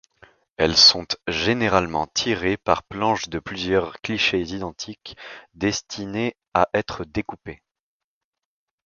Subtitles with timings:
[0.57, 5.15] Elles sont généralement tirées par planches de plusieurs clichés identiques,
[5.53, 7.61] destinées à être découpées.